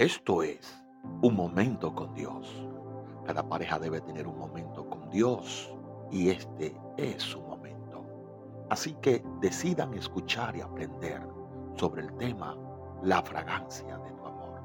Esto 0.00 0.42
es 0.42 0.82
un 1.20 1.36
momento 1.36 1.94
con 1.94 2.14
Dios. 2.14 2.66
Cada 3.26 3.46
pareja 3.46 3.78
debe 3.78 4.00
tener 4.00 4.26
un 4.26 4.38
momento 4.38 4.88
con 4.88 5.10
Dios 5.10 5.70
y 6.10 6.30
este 6.30 6.74
es 6.96 7.22
su 7.22 7.38
momento. 7.42 8.06
Así 8.70 8.94
que 9.02 9.22
decidan 9.42 9.92
escuchar 9.92 10.56
y 10.56 10.62
aprender 10.62 11.20
sobre 11.74 12.00
el 12.00 12.16
tema 12.16 12.56
la 13.02 13.20
fragancia 13.20 13.98
de 13.98 14.10
tu 14.12 14.24
amor. 14.24 14.62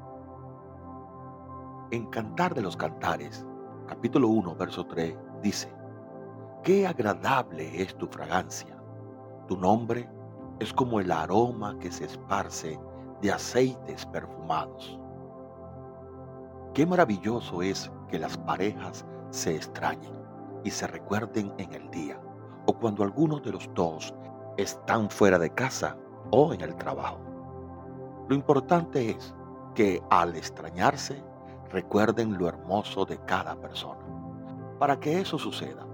En 1.90 2.06
Cantar 2.06 2.54
de 2.54 2.62
los 2.62 2.74
Cantares, 2.74 3.44
capítulo 3.88 4.28
1, 4.28 4.54
verso 4.54 4.86
3, 4.86 5.18
dice, 5.42 5.70
Qué 6.62 6.86
agradable 6.86 7.82
es 7.82 7.94
tu 7.98 8.06
fragancia. 8.06 8.82
Tu 9.48 9.58
nombre 9.58 10.08
es 10.60 10.72
como 10.72 10.98
el 10.98 11.10
aroma 11.10 11.78
que 11.78 11.92
se 11.92 12.06
esparce 12.06 12.80
de 13.20 13.32
aceites 13.32 14.06
perfumados. 14.06 14.98
Qué 16.76 16.84
maravilloso 16.84 17.62
es 17.62 17.90
que 18.10 18.18
las 18.18 18.36
parejas 18.36 19.06
se 19.30 19.56
extrañen 19.56 20.12
y 20.62 20.70
se 20.70 20.86
recuerden 20.86 21.54
en 21.56 21.72
el 21.72 21.90
día 21.90 22.20
o 22.66 22.74
cuando 22.74 23.02
algunos 23.02 23.42
de 23.42 23.52
los 23.52 23.66
dos 23.72 24.12
están 24.58 25.08
fuera 25.08 25.38
de 25.38 25.48
casa 25.48 25.96
o 26.32 26.52
en 26.52 26.60
el 26.60 26.76
trabajo. 26.76 27.18
Lo 28.28 28.34
importante 28.34 29.08
es 29.08 29.34
que 29.74 30.02
al 30.10 30.36
extrañarse 30.36 31.24
recuerden 31.70 32.36
lo 32.36 32.46
hermoso 32.46 33.06
de 33.06 33.16
cada 33.24 33.58
persona. 33.58 34.04
Para 34.78 35.00
que 35.00 35.18
eso 35.18 35.38
suceda, 35.38 35.86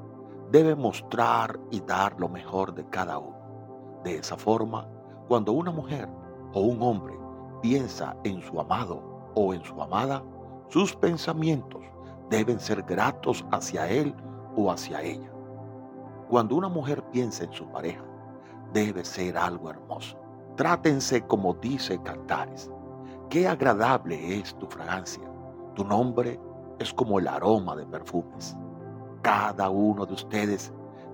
debe 0.50 0.74
mostrar 0.74 1.60
y 1.70 1.80
dar 1.82 2.18
lo 2.18 2.28
mejor 2.28 2.74
de 2.74 2.84
cada 2.88 3.20
uno. 3.20 4.00
De 4.02 4.16
esa 4.16 4.36
forma, 4.36 4.88
cuando 5.28 5.52
una 5.52 5.70
mujer 5.70 6.08
o 6.52 6.62
un 6.62 6.82
hombre 6.82 7.14
piensa 7.60 8.16
en 8.24 8.42
su 8.42 8.58
amado 8.58 9.30
o 9.36 9.54
en 9.54 9.62
su 9.62 9.80
amada, 9.80 10.24
sus 10.68 10.94
pensamientos 10.96 11.82
deben 12.30 12.58
ser 12.58 12.82
gratos 12.82 13.44
hacia 13.50 13.88
él 13.88 14.14
o 14.56 14.70
hacia 14.70 15.02
ella. 15.02 15.30
Cuando 16.28 16.56
una 16.56 16.68
mujer 16.68 17.02
piensa 17.10 17.44
en 17.44 17.52
su 17.52 17.66
pareja, 17.66 18.02
debe 18.72 19.04
ser 19.04 19.36
algo 19.36 19.70
hermoso. 19.70 20.18
Trátense 20.56 21.22
como 21.26 21.54
dice 21.54 22.00
Cantares. 22.02 22.70
Qué 23.28 23.46
agradable 23.46 24.38
es 24.38 24.54
tu 24.56 24.66
fragancia. 24.66 25.22
Tu 25.74 25.84
nombre 25.84 26.38
es 26.78 26.92
como 26.92 27.18
el 27.18 27.28
aroma 27.28 27.76
de 27.76 27.86
perfumes. 27.86 28.56
Cada 29.22 29.70
uno 29.70 30.04
de 30.04 30.14
ustedes 30.14 30.72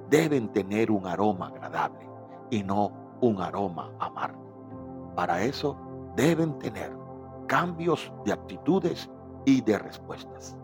deben 0.09 0.53
tener 0.53 0.91
un 0.91 1.07
aroma 1.07 1.49
agradable 1.49 2.09
y 2.51 2.63
no 2.63 2.93
un 3.21 3.41
aroma 3.41 3.91
amargo. 3.99 5.13
Para 5.15 5.43
eso 5.43 5.77
deben 6.17 6.59
tener 6.59 6.93
cambios 7.47 8.13
de 8.25 8.33
actitudes 8.33 9.11
y 9.49 9.61
de 9.63 9.79
respuestas. 9.79 10.57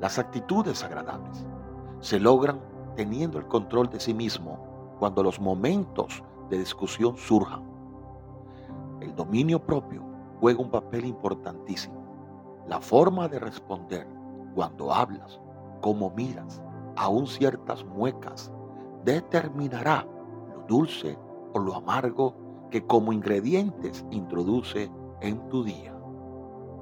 Las 0.00 0.18
actitudes 0.18 0.82
agradables 0.82 1.44
se 2.00 2.18
logran 2.18 2.58
teniendo 2.96 3.38
el 3.38 3.46
control 3.46 3.90
de 3.90 4.00
sí 4.00 4.14
mismo 4.14 4.96
cuando 4.98 5.22
los 5.22 5.38
momentos 5.38 6.22
de 6.48 6.58
discusión 6.58 7.16
surjan. 7.16 7.62
El 9.00 9.14
dominio 9.14 9.60
propio 9.60 10.02
juega 10.40 10.60
un 10.60 10.70
papel 10.70 11.04
importantísimo. 11.04 12.00
La 12.66 12.80
forma 12.80 13.28
de 13.28 13.40
responder 13.40 14.06
cuando 14.54 14.92
hablas, 14.92 15.38
cómo 15.82 16.10
miras, 16.10 16.62
aún 16.96 17.26
ciertas 17.26 17.84
muecas, 17.84 18.50
determinará 19.04 20.06
lo 20.54 20.66
dulce 20.66 21.18
o 21.52 21.58
lo 21.58 21.74
amargo 21.74 22.34
que 22.70 22.86
como 22.86 23.12
ingredientes 23.12 24.04
introduce 24.10 24.90
en 25.20 25.46
tu 25.48 25.62
día. 25.62 25.99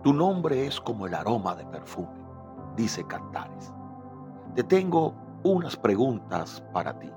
Tu 0.03 0.13
nombre 0.13 0.65
es 0.67 0.81
como 0.81 1.07
el 1.07 1.15
aroma 1.15 1.57
de 1.57 1.67
perfume, 1.67 2.23
dice 2.77 3.05
Cantares. 3.05 3.75
Te 4.55 4.63
tengo 4.63 5.13
unas 5.43 5.77
preguntas 5.77 6.63
para 6.73 6.97
ti. 7.01 7.11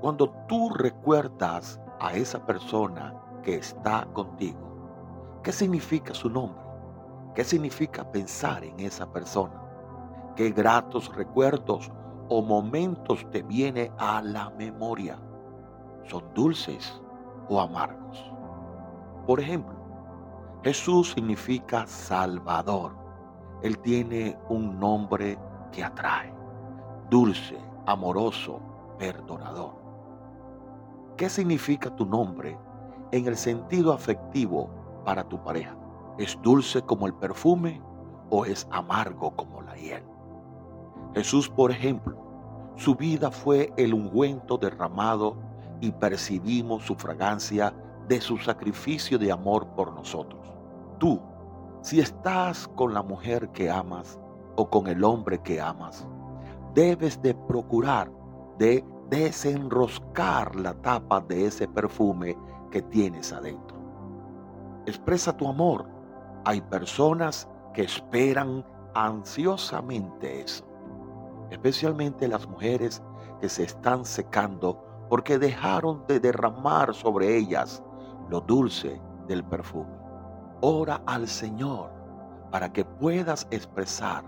Cuando 0.00 0.30
tú 0.46 0.70
recuerdas 0.70 1.80
a 1.98 2.14
esa 2.14 2.44
persona 2.46 3.14
que 3.42 3.56
está 3.56 4.06
contigo, 4.12 5.40
¿qué 5.42 5.50
significa 5.50 6.14
su 6.14 6.30
nombre? 6.30 6.62
¿Qué 7.34 7.42
significa 7.42 8.08
pensar 8.10 8.62
en 8.62 8.78
esa 8.78 9.10
persona? 9.12 9.60
¿Qué 10.36 10.50
gratos 10.50 11.12
recuerdos 11.16 11.90
o 12.28 12.42
momentos 12.42 13.28
te 13.32 13.42
viene 13.42 13.90
a 13.98 14.22
la 14.22 14.50
memoria? 14.50 15.18
¿Son 16.04 16.22
dulces 16.32 17.02
o 17.48 17.60
amargos? 17.60 18.32
Por 19.26 19.40
ejemplo, 19.40 19.81
Jesús 20.64 21.12
significa 21.12 21.86
Salvador. 21.88 22.92
Él 23.62 23.78
tiene 23.78 24.38
un 24.48 24.78
nombre 24.78 25.36
que 25.72 25.82
atrae. 25.82 26.32
Dulce, 27.10 27.58
amoroso, 27.86 28.60
perdonador. 28.96 29.74
¿Qué 31.16 31.28
significa 31.28 31.94
tu 31.96 32.06
nombre 32.06 32.56
en 33.10 33.26
el 33.26 33.36
sentido 33.36 33.92
afectivo 33.92 34.70
para 35.04 35.24
tu 35.24 35.42
pareja? 35.42 35.76
¿Es 36.16 36.38
dulce 36.42 36.80
como 36.82 37.08
el 37.08 37.14
perfume 37.14 37.82
o 38.30 38.44
es 38.44 38.68
amargo 38.70 39.34
como 39.34 39.62
la 39.62 39.76
hiel? 39.76 40.04
Jesús, 41.14 41.48
por 41.48 41.72
ejemplo, 41.72 42.16
su 42.76 42.94
vida 42.94 43.32
fue 43.32 43.72
el 43.76 43.94
ungüento 43.94 44.58
derramado 44.58 45.36
y 45.80 45.90
percibimos 45.90 46.84
su 46.84 46.94
fragancia 46.94 47.74
de 48.06 48.20
su 48.20 48.38
sacrificio 48.38 49.18
de 49.18 49.32
amor 49.32 49.66
por 49.74 49.92
nosotros. 49.92 50.51
Tú, 51.02 51.20
si 51.80 51.98
estás 51.98 52.68
con 52.76 52.94
la 52.94 53.02
mujer 53.02 53.48
que 53.48 53.68
amas 53.68 54.20
o 54.54 54.70
con 54.70 54.86
el 54.86 55.02
hombre 55.02 55.42
que 55.42 55.60
amas, 55.60 56.06
debes 56.74 57.20
de 57.20 57.34
procurar 57.34 58.08
de 58.56 58.84
desenroscar 59.10 60.54
la 60.54 60.74
tapa 60.74 61.20
de 61.22 61.46
ese 61.46 61.66
perfume 61.66 62.38
que 62.70 62.82
tienes 62.82 63.32
adentro. 63.32 63.76
Expresa 64.86 65.36
tu 65.36 65.48
amor. 65.48 65.88
Hay 66.44 66.60
personas 66.60 67.48
que 67.74 67.82
esperan 67.82 68.64
ansiosamente 68.94 70.42
eso, 70.42 70.64
especialmente 71.50 72.28
las 72.28 72.46
mujeres 72.46 73.02
que 73.40 73.48
se 73.48 73.64
están 73.64 74.04
secando 74.04 74.80
porque 75.08 75.36
dejaron 75.36 76.06
de 76.06 76.20
derramar 76.20 76.94
sobre 76.94 77.36
ellas 77.36 77.82
lo 78.30 78.40
dulce 78.40 79.02
del 79.26 79.42
perfume. 79.42 80.01
Ora 80.64 81.02
al 81.06 81.26
Señor 81.26 81.90
para 82.52 82.72
que 82.72 82.84
puedas 82.84 83.48
expresar 83.50 84.22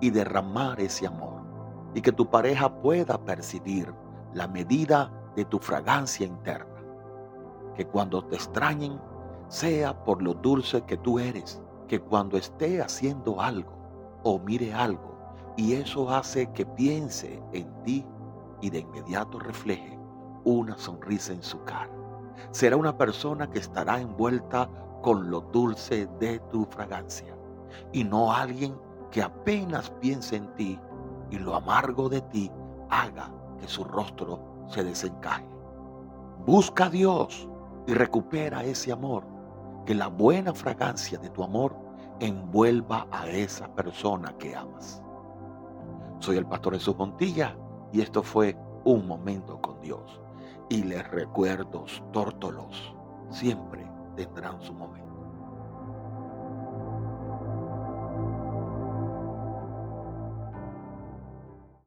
y 0.00 0.10
derramar 0.10 0.80
ese 0.80 1.06
amor 1.06 1.42
y 1.94 2.00
que 2.00 2.10
tu 2.10 2.28
pareja 2.28 2.80
pueda 2.82 3.16
percibir 3.24 3.94
la 4.34 4.48
medida 4.48 5.12
de 5.36 5.44
tu 5.44 5.60
fragancia 5.60 6.26
interna. 6.26 6.74
Que 7.76 7.86
cuando 7.86 8.20
te 8.24 8.34
extrañen 8.34 9.00
sea 9.46 10.02
por 10.02 10.22
lo 10.22 10.34
dulce 10.34 10.82
que 10.82 10.96
tú 10.96 11.20
eres, 11.20 11.62
que 11.86 12.00
cuando 12.00 12.36
esté 12.36 12.82
haciendo 12.82 13.40
algo 13.40 13.72
o 14.24 14.40
mire 14.40 14.74
algo 14.74 15.16
y 15.56 15.74
eso 15.74 16.10
hace 16.10 16.50
que 16.50 16.66
piense 16.66 17.40
en 17.52 17.72
ti 17.84 18.04
y 18.60 18.70
de 18.70 18.80
inmediato 18.80 19.38
refleje 19.38 19.96
una 20.42 20.76
sonrisa 20.76 21.32
en 21.32 21.44
su 21.44 21.62
cara. 21.62 21.92
Será 22.50 22.76
una 22.76 22.98
persona 22.98 23.48
que 23.48 23.60
estará 23.60 24.00
envuelta 24.00 24.68
con 25.06 25.30
lo 25.30 25.40
dulce 25.40 26.08
de 26.18 26.40
tu 26.50 26.64
fragancia 26.64 27.32
y 27.92 28.02
no 28.02 28.32
alguien 28.32 28.76
que 29.12 29.22
apenas 29.22 29.88
piense 30.00 30.34
en 30.34 30.52
ti 30.56 30.80
y 31.30 31.38
lo 31.38 31.54
amargo 31.54 32.08
de 32.08 32.22
ti 32.22 32.50
haga 32.90 33.30
que 33.60 33.68
su 33.68 33.84
rostro 33.84 34.40
se 34.66 34.82
desencaje. 34.82 35.46
Busca 36.44 36.86
a 36.86 36.90
Dios 36.90 37.48
y 37.86 37.94
recupera 37.94 38.64
ese 38.64 38.90
amor, 38.90 39.22
que 39.84 39.94
la 39.94 40.08
buena 40.08 40.52
fragancia 40.52 41.18
de 41.18 41.30
tu 41.30 41.44
amor 41.44 41.76
envuelva 42.18 43.06
a 43.12 43.28
esa 43.28 43.72
persona 43.76 44.36
que 44.38 44.56
amas. 44.56 45.00
Soy 46.18 46.36
el 46.36 46.46
pastor 46.46 46.74
Jesús 46.74 46.96
Montilla 46.96 47.56
y 47.92 48.00
esto 48.00 48.24
fue 48.24 48.58
un 48.84 49.06
momento 49.06 49.60
con 49.60 49.80
Dios 49.80 50.20
y 50.68 50.82
les 50.82 51.08
recuerdos 51.12 52.02
tórtolos 52.12 52.92
siempre 53.30 53.75
tendrán 54.16 54.60
su 54.62 54.72
momento. 54.72 55.05